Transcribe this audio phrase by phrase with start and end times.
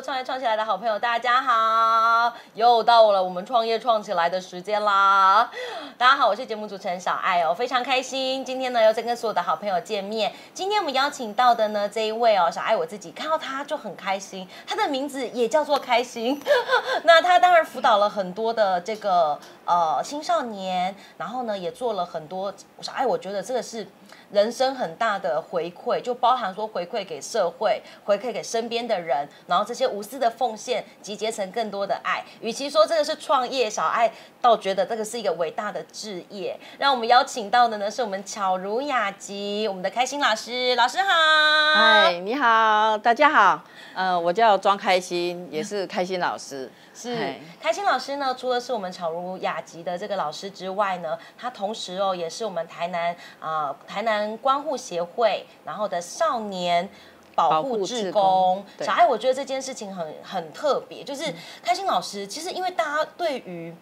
[0.00, 2.32] 创业创起来的好朋友，大家好！
[2.54, 5.50] 又到了我们创业创起来的时间啦！
[5.96, 10.32] 大家好，我是节目主持人小爱哦，非常开心，今天呢又再跟所有的好朋友见面。
[10.54, 16.40] 今天我们邀请到的呢这一位哦，小爱我自己看到他就很开心，他的名字也叫做开心。
[17.02, 23.84] 那他当然辅导了很多的这个呃青少年，然后呢也做了很多小爱，我觉得这个是。
[24.30, 32.24] 人生很大的回馈，就包含说回馈给社会，回馈给身边的人，然后这些无私的奉献集结成更多的爱。
[32.40, 36.58] 与其说这个是创业，小爱倒觉得这个是一个伟大的置业。
[36.78, 41.06] 让我们邀请到的呢，是我们巧如雅集，我们的开心老师，老师好。
[41.74, 43.62] 嗨，你好，大家好。
[43.94, 46.70] 呃，我叫庄开心，也是开心老师。
[46.94, 56.88] 是开心老师呢，除了是我们巧如雅集的这个老师之外呢，他同时哦也是我们台南啊台南关护协会然后的少年
[57.38, 58.64] 保护志工。
[58.80, 61.24] 小爱，我觉得这件事情很很特别，就是
[61.62, 63.74] 开心老师其实因为大家对于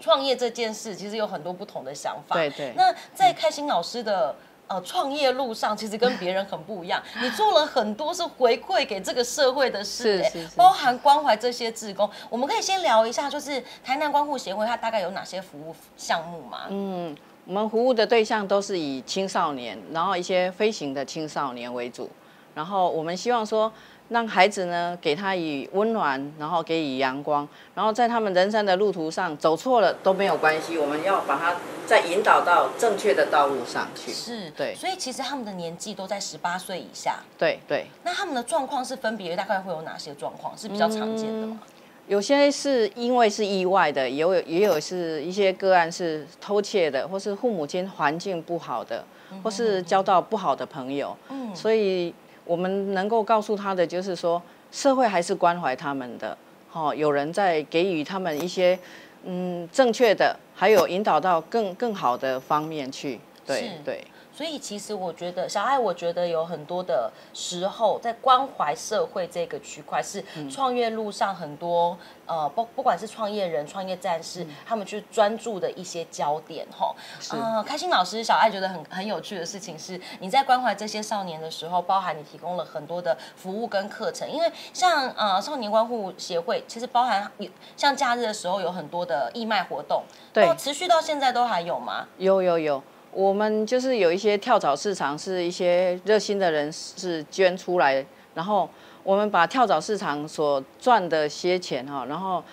[0.00, 2.36] 创业这件事其实有很多不同的想法。
[2.36, 2.72] 对对。
[2.76, 4.34] 那在开心老师的。
[4.68, 7.00] 呃，创业路上其实跟别人很不一样。
[7.22, 10.20] 你做了很多是回馈给这个社会的事，
[10.56, 12.10] 包含关怀这些志工。
[12.28, 16.62] 我们可以先聊一下，就是台南关护协会它大概有哪些服务项目吗？
[16.68, 22.10] 嗯，我们服务的对象都是以青少年，然后一些飞行的青少年为主。
[22.56, 23.70] 然后我们希望说。
[24.08, 31.56] 让孩子呢，给他以温暖，然后给予阳光，然后在他们人生的路途上走错了都没有关系，我们要把他
[31.88, 34.12] 再引导到正确的道路上去。
[34.12, 34.72] 是，对。
[34.76, 37.16] 所以其实他们的年纪都在十八岁以下。
[37.36, 37.86] 对对。
[38.04, 41.58] 那他们的状况是分别大概会有哪些状况是比较常见的吗？
[42.06, 49.04] 有些是因为是意外的，也有也有是一些个案是偷窃的，或是父母亲环境不好的，
[49.42, 51.16] 或是交到不好的朋友。
[51.28, 51.52] 嗯。
[51.56, 52.14] 所以。
[52.46, 56.36] 我们能够告诉他的就是说，社会还是关怀他们的，
[56.72, 58.78] 哦，有人在给予他们一些，
[59.24, 64.04] 嗯，正确的，还有引导到更更好的方面去，对对。
[64.36, 76.94] 所以其实我觉得，小爱，我觉得有很多的时候，在关怀社会这个区块，是创业路上很多呃，不不管是创业人、创业战士，他们去专注的一些焦点哈。
[77.32, 90.02] 嗯，开心老师，小爱觉得很很有趣的事情是，你在关怀这些少年的时候，包含你提供了很多的服务跟课程，因为像呃少年关护协会，其实包含有像假日的时候有很多的义卖活动，
[90.34, 92.06] 对，持续到现在都还有吗？
[92.18, 92.82] 有有有。
[93.16, 98.04] 我们就是有一些跳蚤市场，是一些热心的人是捐出来，
[98.34, 98.68] 然后
[99.02, 102.44] 我们把跳蚤市场所赚的些钱哈，然后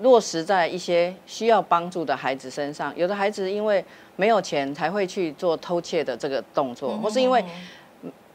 [0.00, 2.96] 落实在一些需要帮助的孩子身上。
[2.96, 3.84] 有的孩子因为
[4.16, 7.44] 没有钱才会去做偷窃的这个动作，或是因为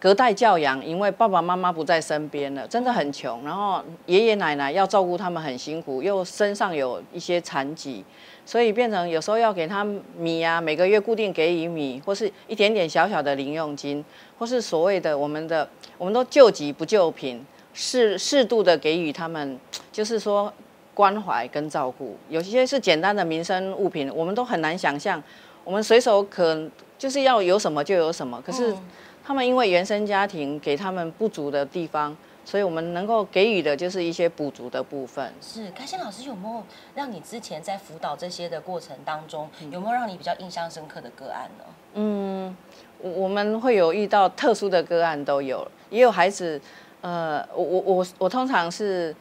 [0.01, 8.03] 隔代教养，因为爸爸妈妈不在身边了，真的很穷，然后爷爷奶奶要照顾他们很辛苦，又身上有一些残疾。
[8.44, 9.85] 所以变成有时候要给他
[10.17, 14.03] 米啊，每个月固定给予米，或是一点点小小的零用金，
[14.40, 15.69] 或是所谓的我们的，
[16.00, 19.59] 我们都救急不救贫，适适度的给予他们，
[19.91, 20.51] 就是说
[20.95, 22.17] 关怀跟照顾。
[22.28, 25.22] 有些是简单的民生物品，我们都很难想象，
[25.63, 26.67] 我们随手可
[26.97, 28.75] 就是要有什么就有什么，可是
[29.24, 32.16] 他们因为原生家庭给他们不足的地方。
[32.44, 35.32] 所以我们能够给予的就是一些补足的部分。
[35.40, 36.64] 是，开心老师有没有
[36.96, 41.66] 让你之前在辅导这些的过程当中，有没有让你比较印象深刻的个案呢？
[41.94, 42.58] 嗯，
[43.00, 46.59] 我们会有遇到特殊的个案都有，也有孩子，
[47.02, 49.16] 呃，我我我我通常是，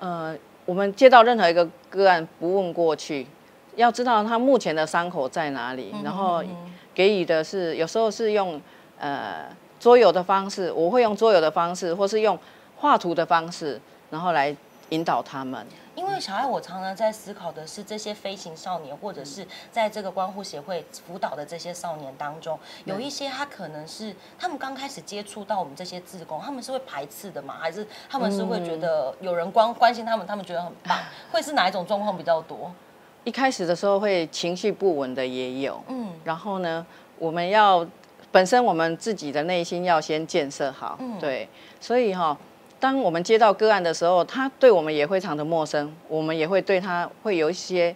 [0.00, 0.34] 呃，
[0.64, 3.26] 我们接到任何一个个案不问过去，
[3.76, 6.42] 要知道他目前的伤口在哪里，然后
[6.94, 8.58] 给予的是有时候是用
[8.98, 9.46] 呃
[9.78, 12.38] 桌游的方式，我会用桌游的方式，或是用。
[12.76, 14.54] 画图的方式，然后来
[14.90, 15.64] 引导他们。
[15.94, 27.54] 因为小爱，我常常在思考的是，这些飞行少年，或者是在这个关护协会辅导的这些少年当中，有一些他可能是他们刚开始接触到我们这些志工，他们是会排斥的嘛？
[27.58, 30.98] 还是他们是会觉得有人关关心他们，他们觉得很棒？
[31.32, 32.70] 会是哪一种状况比较多？
[33.22, 36.84] 一开始的时候会情绪不稳的也有，嗯，然后呢，
[37.18, 37.86] 我们要
[38.34, 41.48] 本身我们自己的内心要先建设好，嗯，对，
[41.80, 42.36] 所以哈。
[42.80, 47.94] 当我们接到个案的时候，他对我们也非常的陌生，我们也会对他会有一些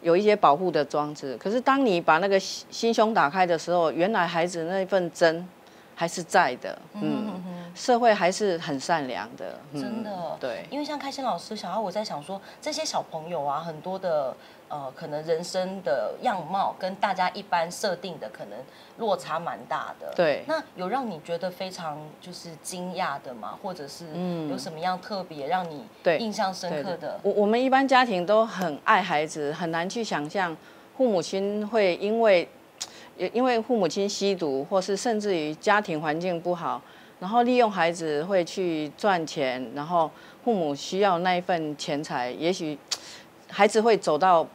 [0.00, 1.36] 有一些保护的装置。
[1.38, 5.46] 可是当你把那个心胸打开的时候，原来孩子那份真
[5.94, 7.42] 还是在的，嗯，
[7.80, 10.66] 社会还是很善良的，真的，对。
[10.68, 14.36] 因为像开心老师，想要我在想说，这些小朋友啊，很多的
[14.68, 18.58] 呃，可能人生的样貌跟大家一般设定的可能
[18.98, 20.12] 落差蛮大的。
[20.14, 23.58] 对那有让你觉得非常就是惊讶的吗？
[23.62, 24.04] 或者是
[24.50, 27.18] 有什么样特别让你对印象深刻的？
[27.22, 30.54] 我我们一般家庭都很爱孩子，很难去想象
[30.98, 32.46] 父母亲会因为
[33.16, 36.80] 也因为父母亲吸毒，或是甚至于家庭环境不好，
[37.20, 40.10] 然后利用孩子会去赚钱，然后
[40.42, 42.78] 父母需要那一份钱财，也许
[43.48, 44.46] 孩子会走到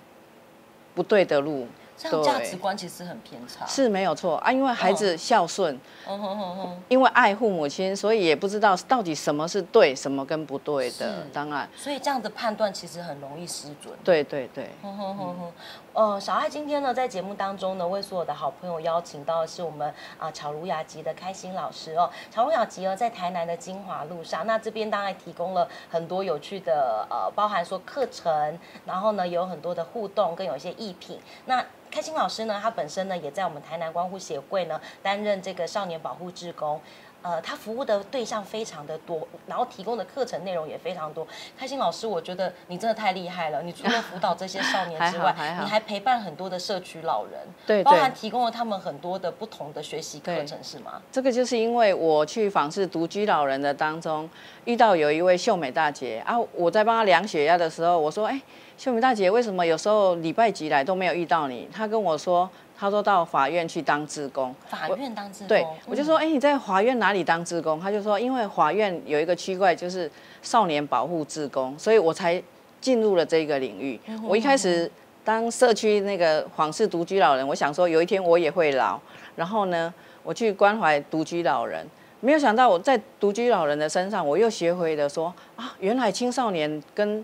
[0.95, 3.65] 不对的路，这样价值观其实很偏差。
[3.67, 11.23] 是没有错啊，因为孩子孝顺，嗯哼哼哼，因为爱父母亲，所以也不知道到底什么是对，什么跟不对的。
[11.31, 13.93] 当然，所以这样的判断其实很容易失准。
[14.03, 14.69] 对对对。
[14.81, 15.51] 哼哼哼哼，
[15.95, 22.11] 呃，小爱今天呢，在节目当中呢，为所有的好朋友邀请到的是我们啊巧如雅集的开心老师哦。
[22.29, 31.17] 巧如雅集呢，在台南的金华路上，那这边当然提供了很多有趣的呃，包含说课程，然后呢有很多的互动，跟有一些艺品。
[31.45, 36.81] 那开心老师呢，他本身呢也在我们台南关护协会呢担任这个少年保护志工。
[37.25, 41.25] 呃，他服务的对象非常的多，然后提供的课程内容也非常多。
[41.57, 43.63] 开心老师，我觉得你真的太厉害了！
[43.63, 51.01] 你除了辅导这些少年 之外，你还陪伴很多的社区老人，对包含提供了他们很多的不同的学习课程，是吗？
[51.11, 54.29] 这个就是因为我去访视独居老人的当中，
[54.65, 58.39] 遇到有一位秀美大姐啊，我在帮她量血压的时候，我说：“哎，
[58.77, 67.79] 秀美大姐，为什么有时候礼拜几来都没有遇到你？”她跟我说：“她说到法院去当志工。”法院当志工，对，我就说，嗯哎、你在法院哪里当志工？
[67.79, 70.09] 他就说，因为法院有一个区块就是
[70.41, 72.41] 少年保护志工，所以我才
[72.81, 73.99] 进入了这个领域。
[74.07, 74.89] 嗯我一开始
[75.23, 78.99] 当社区那个访视独居老人，我想说有一天我也会老，
[79.35, 79.93] 然后呢，
[80.23, 81.85] 我去关怀独居老人。
[82.21, 87.23] 没有想到我在独居老人的身上，我又学会了说啊，原来青少年跟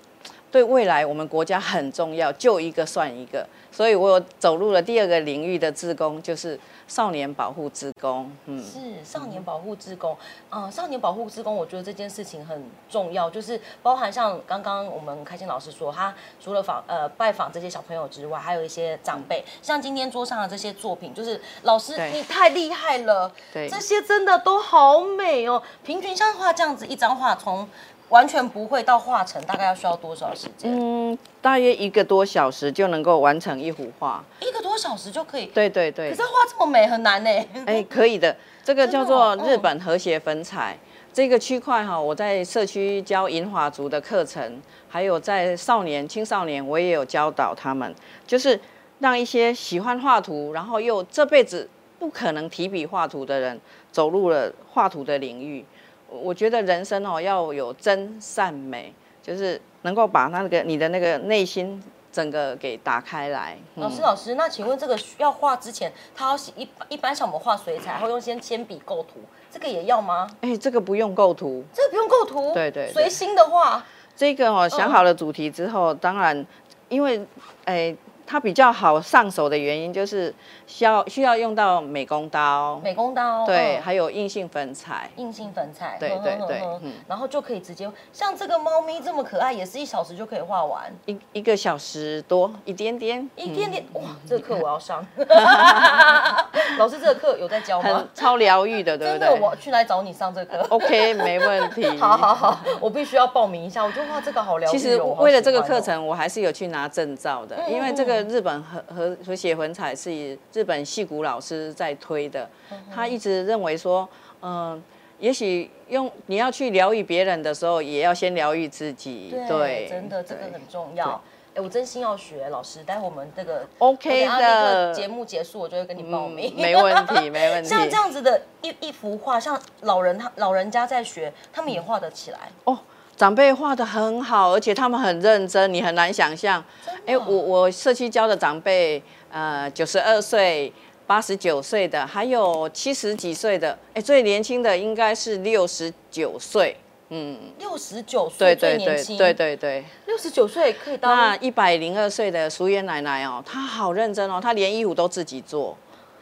[0.51, 3.47] 对未来我们国家很重要，就一个算一个。
[3.71, 6.59] 所以我有走入了第二个领域的志工，就是
[6.89, 8.29] 少年保护志工。
[8.45, 10.17] 嗯，是少年保护志工，
[10.49, 16.13] 嗯、少年保护志工，我觉得这件事情很重要，就是包含像刚刚我们开心老师说，他
[16.43, 27.65] 除了访呃拜访这些小朋友之外，还有一些长辈，像今天桌上的这些作品，就是老师你太厉害了，对这些真的都好美哦，平均像画这样子一张画从。
[28.11, 30.69] 完全不会到画成，大概要需要多少时间？
[30.69, 34.23] 嗯，大约一个多小时就能够完成一幅画。
[34.41, 35.45] 一个多小时就可以。
[35.47, 37.29] 对对对可是，画这么美很难呢。
[37.65, 38.35] 哎，可以的。
[38.63, 40.77] 这个叫做日本和谐粉彩。
[41.13, 47.95] 这个区块哈，我在社区教银华族的课程，还有在少年、青少年，我也有教导他们，
[48.27, 48.59] 就是
[48.99, 53.59] 让一些喜欢画图，然后又这辈子不可能提笔画图的人，
[53.91, 55.65] 走入了画图的领域。
[56.11, 58.93] 我我觉得人生哦要有真善美，
[59.23, 61.81] 就是能够把那个你的那个内心
[62.11, 63.57] 整个给打开来。
[63.75, 70.29] 嗯老师，老师，那请问这个需要画之前，他要写一一般像我们画水彩，会用先铅笔构图，这个也要吗？
[70.41, 73.81] 哎、这个不用构图，这个不用构图，对对对随心的画。
[74.13, 76.45] 这个哦，想好了主题之后，当然，
[76.89, 77.25] 因为
[77.65, 77.95] 诶、
[78.31, 80.33] 它比较好上手的原因就是
[80.65, 86.61] 需要需要用到美工刀，美工刀，对，嗯还有硬性粉彩，硬性粉彩，对对对
[87.09, 95.05] 然后就可以直接像这个猫咪这么可爱，也是一小时就可以画完，一一个小时多一点点，一点点哇， 这个课我要上。
[96.77, 98.07] 老师，这个课有在教吗？
[98.15, 100.61] 超疗愈的，对不真的，我去来找你上这个。
[100.69, 101.85] ？OK，没问题。
[101.99, 103.83] 好好好，我必须要报名一下。
[103.83, 104.71] 我觉得哇，这个好疗愈哦。
[104.71, 114.07] 其实为了这个课程，我还是有去拿证照的，嗯因为这个日本和和和写粉彩是以日本戏骨老师在推的，嗯他一直认为说，
[114.41, 114.81] 嗯、
[115.19, 119.33] 也许用你要去疗愈别人的时候，也要先疗愈自己。
[119.47, 121.21] 对，真的这个很重要。
[121.53, 126.53] 哎，我真心要学，老师，待会我们这个 OK 的节目结束，我就会跟你报名。
[126.55, 127.67] 嗯没问题，没问 题。
[127.67, 132.39] 像这样子的一一幅画，像老人他老人家在学，他们也画得起来。
[132.63, 132.79] 哦，
[133.21, 136.63] 长辈画的很好，而且他们很认真，你很难想象。
[137.05, 138.99] 哎、我我社区教的长辈，
[139.31, 140.73] 呃，九十二岁、
[141.05, 146.75] 八十九岁的，还有七十几岁的，哎、最年轻的应该是六十九岁。
[147.09, 149.85] 嗯，六十九岁最年轻，对对对。
[150.07, 155.77] 六十九岁可以那一百零二岁的淑妍奶奶哦，她好认真哦，她连衣服都自己做。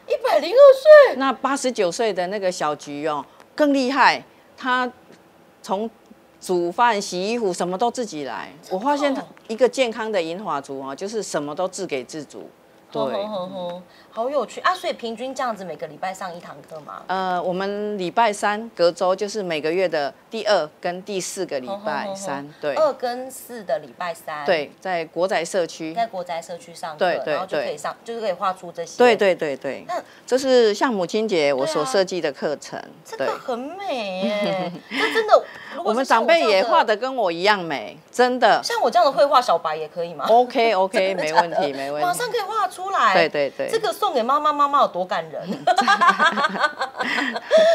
[0.06, 0.60] 一百零二
[1.08, 3.26] 岁，那八十九岁的那个小菊哦，
[3.56, 4.22] 更厉害，
[4.58, 4.92] 她
[5.62, 5.90] 从
[6.40, 8.52] 煮饭、洗衣服什么都自己来。
[8.70, 12.50] 我发现她一个健康的银华族啊，就是什么都自给自足。
[12.92, 13.26] 对，
[14.12, 14.74] 好有趣啊！
[14.74, 17.04] 所以平均这样子每个礼拜上一堂课吗？
[17.08, 28.98] 呃，我们礼拜三隔周就是每个月的第二跟第四个礼拜三，对，二跟四的礼拜三，，对，在国宅社区，在国宅社区上课，对对然后就可以上，就是可以画出这些。
[28.98, 35.44] 对，对对对那，这是像母亲节我所设计的课程，对这个，很美耶， 这真的。
[35.86, 43.14] 我们长辈也画的，跟我一样美，真的像我这样的绘画小白也可以吗？，OK OK， 没问题没问题，马上可以画出来。
[43.14, 45.42] 对对对，这个送给妈妈，妈妈有多感人，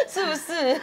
[0.09, 0.81] 是不是？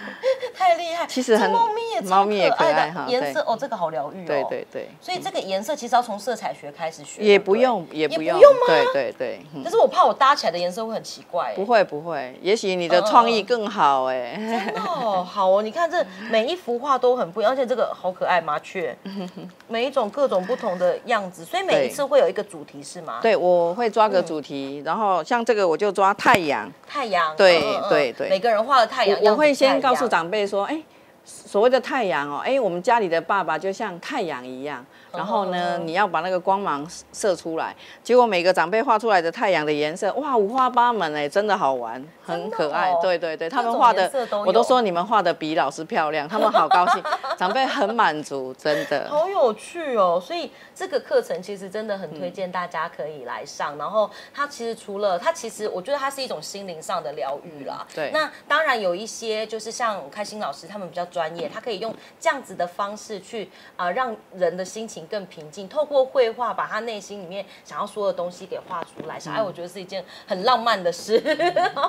[0.56, 1.08] 太厉害！
[1.08, 4.28] 其实猫咪也超猫咪也可爱爱哈的颜色哦，这个好疗愈哦。
[4.28, 8.60] 对对对，所以这个颜色其实要从色彩学开始学，也不用也也不用，用吗？
[8.68, 9.62] 对对对，嗯。
[9.64, 11.54] 但是我怕我搭起来的颜色会很奇怪。
[11.56, 18.96] 不会不会，也许你的创意更好哎，真的哦，好哦，你看这每一幅画都很不一样，而且这个好可爱，麻雀，
[19.68, 28.30] 每一种各种不同的样子，所以每一次会有一个主题是吗？，对，我会抓嗯个主题，然后像这个我就抓太阳，太阳，对对对。
[28.30, 30.80] 每个人画的太阳我我会先告诉长辈说，哎，
[31.24, 37.76] 所谓的太阳哦，哎，我们家里的爸爸就像太阳一样，然后呢，嗯你要把那个光芒射出来。
[38.04, 43.00] 结果每个长辈画出来的太阳的颜色，哇，五花八门哎，真的好玩，很可爱哦。
[43.02, 47.04] 对对对，他们画的都，我都说你们画的比老师漂亮，他们好高兴，
[47.38, 49.10] 长辈很满足，真的。
[49.10, 50.22] 好有趣哦！
[50.24, 53.78] 所以这个课程其实真的很嗯推荐大家可以来上。
[53.78, 57.86] 然后它其实除了它，其实我觉得它是一种心灵上的疗愈啦。
[57.94, 69.20] 对那当然有一些就是像开心老师他们比较专业，他可以用这样子的方式去啊、呃让人的心情更平静，透过绘画把他内心里面想要说的东西给画出来。
[69.20, 71.22] 小爱，我觉得是一件很浪漫的事。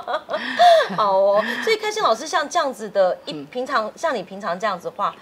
[0.96, 5.14] 好哦，所以开心老师像这样子的一嗯平常像你平常这样子画。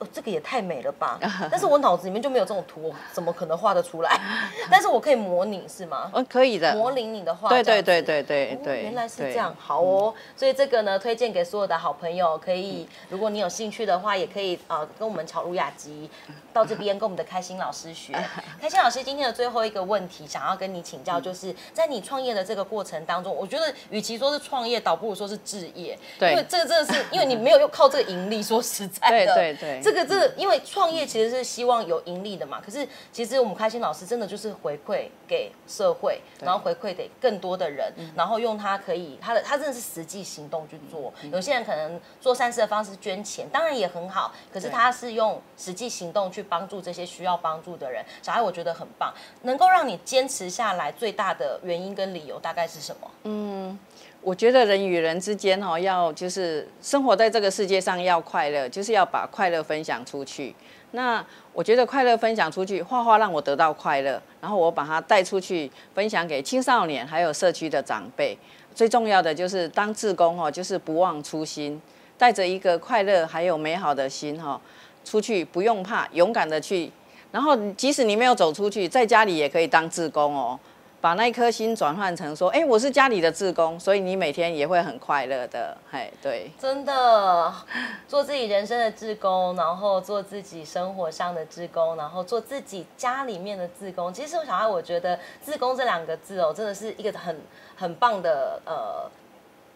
[0.00, 1.20] 哦，这个也太美了吧！
[1.52, 4.18] 但是我脑子里面就没有这种图，我怎么可能画得出来？
[4.70, 6.10] 但是我可以模拟，是吗？
[6.14, 6.74] 嗯，可以的。
[6.74, 10.14] 模拟你的画，对对对对对哦对，原来是对这样，好哦。
[10.34, 16.08] 所以这个呢，推荐给所有的好朋友，可以，如果你有兴趣的话，也可以呃跟我们巧如雅集
[16.50, 18.14] 到这边跟我们的开心老师学。
[18.58, 41.12] 开心老师今天的最后一个问题，想要跟你请教，就是在你创业的这个过程当中，我觉得与其说是创业，倒不如说是置业，对因为这个真的是因为你没有用靠这个盈利，说实在的，对对对这个这个因为创业其实是希望有盈利的嘛，可是其实我们开心老师真的就是回馈给社会，然后回馈给更多的人，嗯然后用他可以他的他真的是实际行动去做。
[41.22, 48.04] 嗯有些人可能做善事的方式捐钱，当然也很好，可是他是用实际行动去帮助这些需要帮助的人。
[48.22, 53.10] 小孩我觉得很棒，能够让你坚持下来最大的原因跟理由大概是什么？
[54.22, 60.54] 我觉得人与人之间哈、要就是生活在这个世界上要快乐，就是要把快乐分享出去。
[60.92, 68.36] 那我觉得快乐分享出去，画画让我得到快乐，然后我把它带出去分享给青少年，还有社区的长辈。
[68.74, 71.80] 最重要的就是当志工哦，就是不忘初心，
[72.18, 74.60] 带着一个快乐还有美好的心哈、
[75.04, 76.90] 出去不用怕，勇敢的去。
[77.32, 80.58] 然后即使你没有走出去，在家里也可以当志工哦。
[81.00, 87.50] 把那一颗心转换成说，哎、我是家里的志工，所以你每天也会很快乐的，哎，对，真的
[88.06, 94.12] 做自己人生的志工，然后做自己生活上的志工，然后做自己家里面的志工。
[94.12, 97.40] 其实小孩，我觉得“志工”这两个字哦，真的是一个很
[97.76, 99.10] 很棒的呃，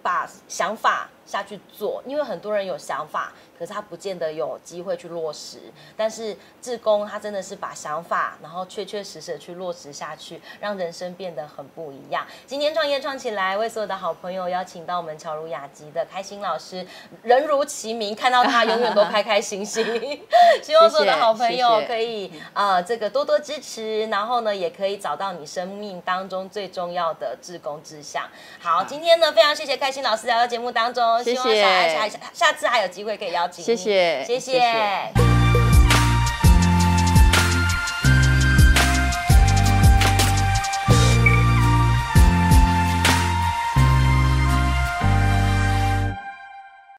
[0.02, 2.02] 把想法下去做。
[2.06, 5.58] 因为很多人有想法，可是他不见得有机会去落实。
[5.96, 12.26] 但是志工他真的是把想法，然后确确实实的去落实下去，让人生变得很不一样。
[12.46, 16.86] 今天创业创起来，为所有的好朋友邀请到我们乔如雅集的开心老师，
[17.22, 19.84] 人如其名，看到他永远都开开心心。
[20.62, 28.28] 希望所有的好朋友可以啊、呃这个多多支持，然后呢，也可以找到你生命当中最重要的志工志向。
[28.60, 31.62] 好，今天呢，非常谢谢开心老师来到节目当中，希望谢谢。
[31.62, 34.24] 小爱下下下次还有机会可以邀请你，谢谢。
[34.26, 34.52] 谢谢。
[34.52, 35.63] 谢谢